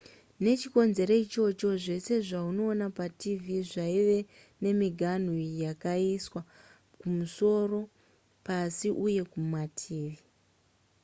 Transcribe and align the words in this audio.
nechikonzero 0.43 1.13
ichocho 1.23 1.69
zvese 1.83 2.13
zvaunoona 2.27 2.85
patv 2.97 3.45
zvaive 3.71 4.19
nemiganhu 4.61 5.33
yakaiswa 5.63 6.41
kumusoro 6.99 7.79
pasi 8.45 8.87
uye 9.05 9.21
mumativi 9.33 10.23